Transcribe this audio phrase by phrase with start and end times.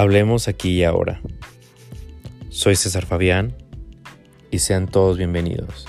[0.00, 1.20] Hablemos aquí y ahora.
[2.48, 3.54] Soy César Fabián
[4.50, 5.86] y sean todos bienvenidos.